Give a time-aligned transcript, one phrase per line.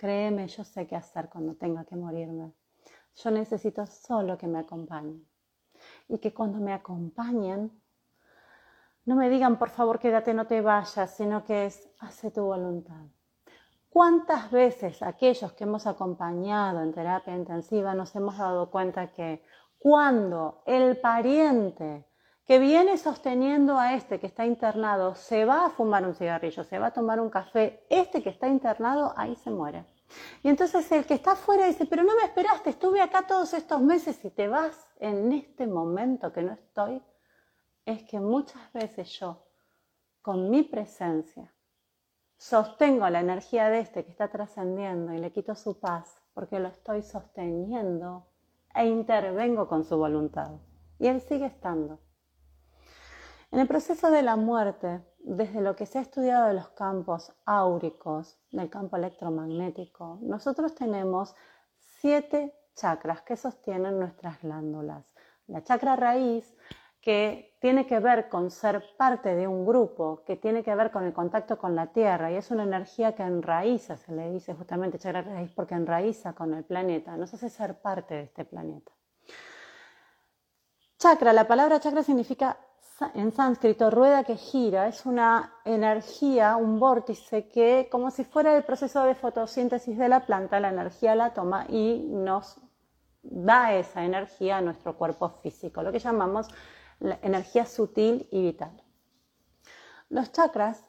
[0.00, 2.54] Créeme, yo sé qué hacer cuando tenga que morirme.
[3.16, 5.28] Yo necesito solo que me acompañen.
[6.08, 7.70] Y que cuando me acompañen,
[9.04, 13.04] no me digan, por favor, quédate, no te vayas, sino que es, hace tu voluntad.
[13.90, 19.44] ¿Cuántas veces aquellos que hemos acompañado en terapia intensiva nos hemos dado cuenta que
[19.78, 22.06] cuando el pariente
[22.50, 26.80] que viene sosteniendo a este que está internado se va a fumar un cigarrillo, se
[26.80, 29.86] va a tomar un café, este que está internado ahí se muere.
[30.42, 33.80] Y entonces el que está afuera dice, pero no me esperaste, estuve acá todos estos
[33.80, 37.00] meses y te vas en este momento que no estoy.
[37.84, 39.46] Es que muchas veces yo,
[40.20, 41.54] con mi presencia,
[42.36, 46.66] sostengo la energía de este que está trascendiendo y le quito su paz porque lo
[46.66, 48.26] estoy sosteniendo
[48.74, 50.50] e intervengo con su voluntad.
[50.98, 52.00] Y él sigue estando.
[53.52, 57.32] En el proceso de la muerte, desde lo que se ha estudiado de los campos
[57.44, 61.34] áuricos, del campo electromagnético, nosotros tenemos
[61.78, 65.12] siete chakras que sostienen nuestras glándulas.
[65.48, 66.56] La chakra raíz,
[67.00, 71.04] que tiene que ver con ser parte de un grupo, que tiene que ver con
[71.04, 74.98] el contacto con la Tierra, y es una energía que enraiza, se le dice justamente
[74.98, 78.92] chakra raíz, porque enraiza con el planeta, nos hace ser parte de este planeta.
[80.98, 82.56] Chakra, la palabra chakra significa
[83.14, 88.64] en sánscrito rueda que gira, es una energía, un vórtice que como si fuera el
[88.64, 92.58] proceso de fotosíntesis de la planta, la energía la toma y nos
[93.22, 96.48] da esa energía a nuestro cuerpo físico, lo que llamamos
[96.98, 98.82] la energía sutil y vital.
[100.10, 100.82] Los chakras,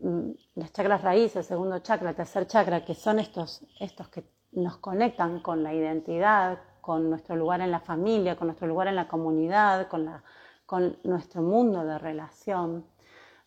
[0.00, 4.24] mm, las chakras raíces, el segundo chakra, el tercer chakra, que son estos, estos que
[4.52, 8.96] nos conectan con la identidad, con nuestro lugar en la familia, con nuestro lugar en
[8.96, 10.22] la comunidad, con la
[10.68, 12.84] con nuestro mundo de relación,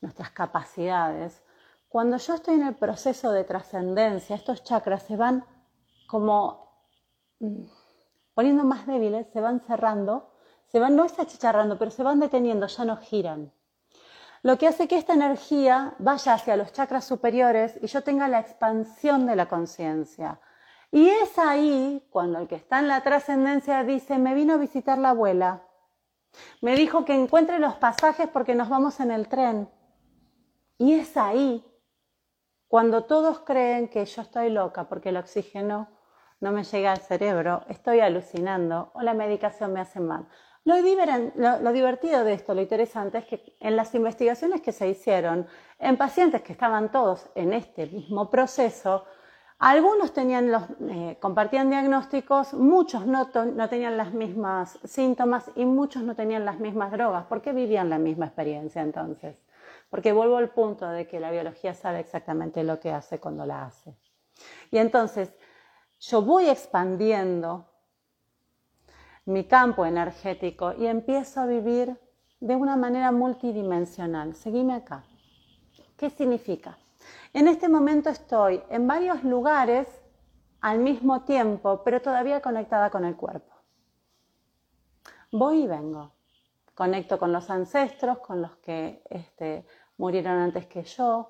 [0.01, 1.43] nuestras capacidades,
[1.87, 5.45] cuando yo estoy en el proceso de trascendencia, estos chakras se van
[6.07, 6.81] como
[7.39, 7.65] mm,
[8.33, 10.33] poniendo más débiles, se van cerrando,
[10.65, 13.53] se van, no es achicharrando, pero se van deteniendo, ya no giran.
[14.41, 18.39] Lo que hace que esta energía vaya hacia los chakras superiores y yo tenga la
[18.39, 20.39] expansión de la conciencia.
[20.89, 24.97] Y es ahí cuando el que está en la trascendencia dice, me vino a visitar
[24.97, 25.67] la abuela,
[26.61, 29.69] me dijo que encuentre los pasajes porque nos vamos en el tren.
[30.77, 31.65] Y es ahí
[32.67, 35.89] cuando todos creen que yo estoy loca porque el oxígeno
[36.39, 40.27] no me llega al cerebro, estoy alucinando o la medicación me hace mal.
[40.63, 40.75] Lo,
[41.71, 45.47] divertido de esto, lo interesante es que en las investigaciones que se hicieron
[45.79, 49.05] en pacientes que estaban todos en este mismo proceso,
[49.61, 53.27] algunos tenían los, eh, compartían diagnósticos, muchos no,
[53.69, 57.25] tenían las mismas síntomas y muchos no tenían las mismas drogas.
[57.27, 59.37] ¿Por qué vivían la misma experiencia entonces?
[59.91, 63.65] Porque vuelvo al punto de que la biología sabe exactamente lo que hace cuando la
[63.65, 63.95] hace.
[64.71, 65.31] Y entonces
[65.99, 67.67] yo voy expandiendo
[69.25, 71.99] mi campo energético y empiezo a vivir
[72.39, 74.33] de una manera multidimensional.
[74.33, 75.03] Seguime acá.
[75.97, 76.79] ¿Qué significa?
[77.33, 79.87] En este momento estoy en varios lugares
[80.59, 83.53] al mismo tiempo, pero todavía conectada con el cuerpo.
[85.31, 86.13] Voy y vengo.
[86.75, 89.65] Conecto con los ancestros, con los que este,
[89.97, 91.29] murieron antes que yo.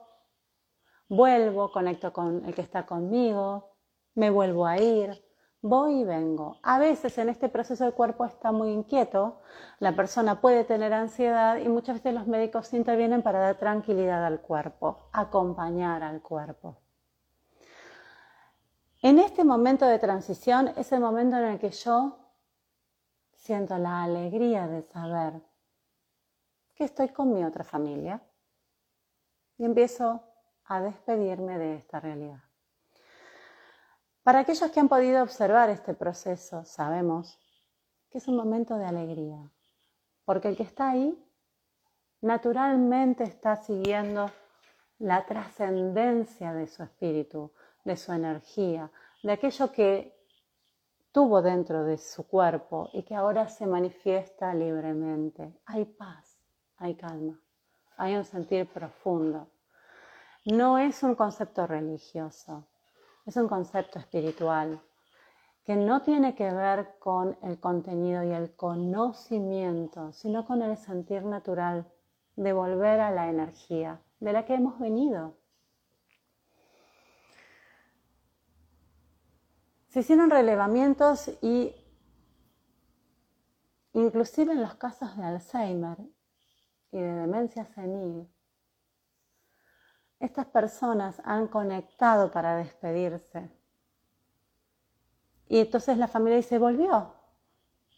[1.08, 3.76] Vuelvo, conecto con el que está conmigo.
[4.16, 5.24] Me vuelvo a ir
[5.62, 6.58] voy y vengo.
[6.64, 9.42] A veces en este proceso el cuerpo está muy inquieto,
[9.80, 14.42] la persona puede tener ansiedad y muchas veces los médicos intervienen para dar tranquilidad al
[14.42, 16.78] cuerpo, acompañar al cuerpo.
[19.04, 22.20] En este momento de transición es el momento en el que yo
[23.34, 25.42] siento la alegría de saber
[26.76, 28.22] que estoy con mi otra familia
[29.58, 30.24] y empiezo
[30.66, 32.51] a despedirme de esta realidad.
[34.24, 37.40] Para aquellos que han podido observar este proceso, sabemos
[38.10, 39.52] que es un momento de alegría,
[40.26, 41.18] porque el que está ahí
[42.22, 44.30] naturalmente está siguiendo
[45.00, 47.52] la trascendencia de su espíritu,
[47.84, 48.92] de su energía,
[49.24, 50.16] de aquello que
[51.12, 55.60] tuvo dentro de su cuerpo y que ahora se manifiesta libremente.
[55.66, 56.38] Hay paz,
[56.78, 57.42] hay calma,
[57.98, 59.48] hay un sentir profundo.
[60.46, 62.68] No es un concepto religioso,
[63.26, 64.82] es un concepto espiritual
[65.66, 71.24] que no tiene que ver con el contenido y el conocimiento, sino con el sentir
[71.24, 71.86] natural
[72.36, 75.36] de volver a la energía de la que hemos venido.
[79.90, 81.76] Se hicieron relevamientos y
[83.94, 85.98] inclusive en los casos de Alzheimer
[86.92, 88.28] y de demencia senil,
[90.22, 93.50] estas personas han conectado para despedirse
[95.48, 97.14] Y entonces la familia dice, volvió.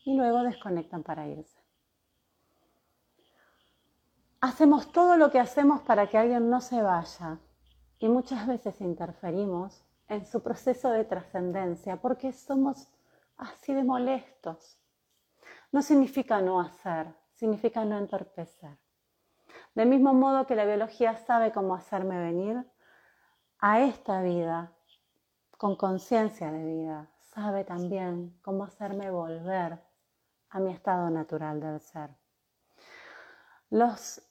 [0.05, 1.61] Y luego desconectan para irse.
[4.41, 7.39] Hacemos todo lo que hacemos para que alguien no se vaya.
[7.99, 12.89] Y muchas veces interferimos en su proceso de trascendencia porque somos
[13.37, 14.77] así de molestos.
[15.71, 18.77] No significa no hacer, significa no entorpecer.
[19.75, 22.65] Del mismo modo que la biología sabe cómo hacerme venir
[23.59, 24.71] a esta vida
[25.57, 29.79] con conciencia de vida, sabe también cómo hacerme volver
[30.49, 32.09] a mi estado natural del ser.
[33.69, 34.21] Los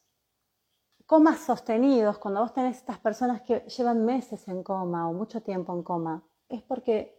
[1.07, 5.75] comas sostenidos, cuando vos tenés estas personas que llevan meses en coma o mucho tiempo
[5.75, 7.19] en coma, es porque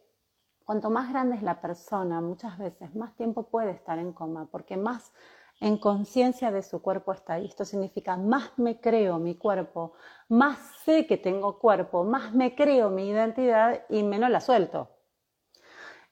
[0.64, 4.78] cuanto más grande es la persona, muchas veces más tiempo puede estar en coma, porque
[4.78, 5.12] más
[5.60, 7.46] en conciencia de su cuerpo está ahí.
[7.46, 9.94] Esto significa más me creo mi cuerpo,
[10.30, 14.90] más sé que tengo cuerpo, más me creo mi identidad y menos la suelto.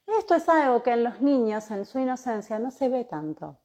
[0.06, 3.60] Esto es algo que en los niños, en su inocencia, no se ve tanto.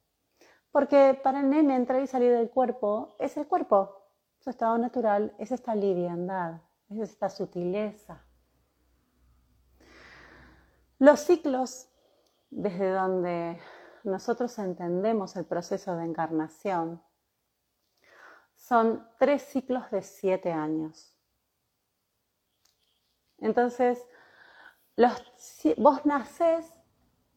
[0.70, 5.34] Porque para el nene entrar y salir del cuerpo es el cuerpo, su estado natural,
[5.38, 8.22] es esta liviandad, es esta sutileza.
[10.98, 11.88] Los ciclos,
[12.50, 13.58] desde donde
[14.06, 17.02] nosotros entendemos el proceso de encarnación,
[18.54, 21.14] son tres ciclos de siete años.
[23.38, 24.02] Entonces,
[25.76, 26.72] vos nacés,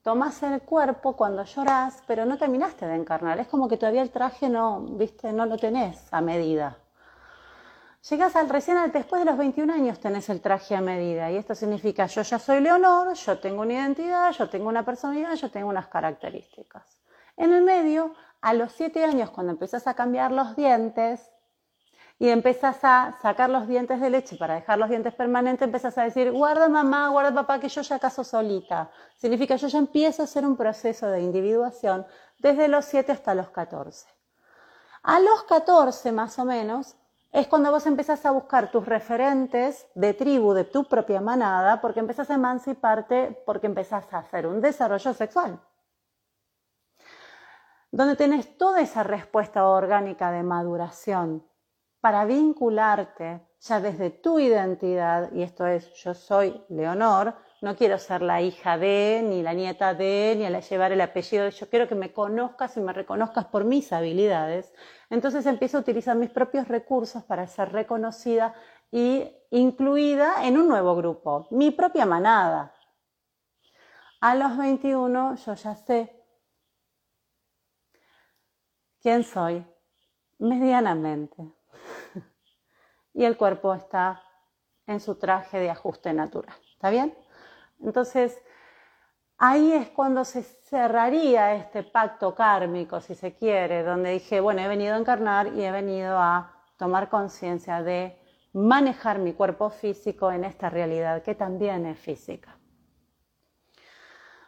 [0.02, 3.40] tomás el cuerpo cuando llorás, pero no terminaste de encarnar.
[3.40, 6.78] Es como que todavía el traje no, viste, no lo tenés a medida.
[8.08, 11.54] Llegas al recién después de los 21 años tenés el traje a medida y esto
[11.54, 15.68] significa yo ya soy Leonor, yo tengo una identidad, yo tengo una personalidad, yo tengo
[15.68, 17.02] unas características.
[17.36, 21.30] En el medio, a los 7 años cuando empezás a cambiar los dientes
[22.20, 26.04] y empezás a sacar los dientes de leche para dejar los dientes permanentes, empezás a
[26.04, 28.92] decir, guarda mamá, guarda papá, que yo ya caso solita.
[29.18, 32.08] Significa yo ya empiezo a hacer un proceso de individuación
[32.38, 34.08] desde los 7 hasta los 14.
[35.04, 36.96] A los 14 más o menos
[37.32, 42.00] es cuando vos empezás a buscar tus referentes de tribu, de tu propia manada, porque
[42.00, 45.60] empezás a emanciparte, porque empezás a hacer un desarrollo sexual.
[47.92, 51.48] Donde tenés toda esa respuesta orgánica de maduración
[52.02, 58.22] para vincularte ya desde tu identidad, y esto es yo soy Leonor, no quiero ser
[58.22, 61.96] la hija de, ni la nieta de, ni a llevar el apellido yo quiero que
[61.96, 64.74] me conozcas y me reconozcas por mis habilidades.
[65.10, 68.54] Entonces empiezo a utilizar mis propios recursos para ser reconocida
[68.92, 72.74] y incluida en un nuevo grupo, mi propia manada.
[74.22, 76.24] A los 21 yo ya sé
[79.02, 79.66] quién soy,
[80.38, 81.54] medianamente.
[83.14, 84.22] y el cuerpo está
[84.88, 86.56] en su traje de ajuste natural.
[86.74, 87.16] ¿Está bien?
[87.82, 88.42] Entonces,
[89.38, 94.68] ahí es cuando se cerraría este pacto kármico, si se quiere, donde dije, bueno, he
[94.68, 98.20] venido a encarnar y he venido a tomar conciencia de
[98.54, 102.58] manejar mi cuerpo físico en esta realidad que también es física.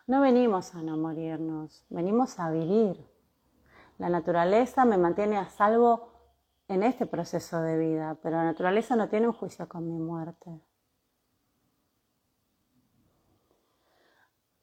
[0.08, 3.08] No venimos a no morirnos, venimos a vivir.
[3.98, 6.12] La naturaleza me mantiene a salvo
[6.68, 10.62] en este proceso de vida, pero la naturaleza no tiene un juicio con mi muerte.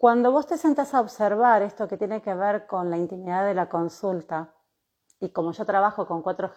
[0.01, 3.55] Cuando vos te sentas a observar esto que tiene que ver con la intimidad de
[3.55, 4.55] la consulta,
[5.19, 6.47] y como yo trabajo con cuatro